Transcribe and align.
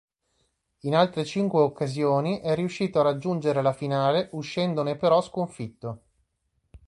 In 0.79 0.95
altre 0.95 1.23
cinque 1.25 1.61
occasioni 1.61 2.39
è 2.39 2.55
riuscito 2.55 2.99
a 2.99 3.03
raggiungere 3.03 3.61
la 3.61 3.71
finale 3.71 4.29
uscendone 4.31 4.97
però 4.97 5.21
sconfitto. 5.21 6.01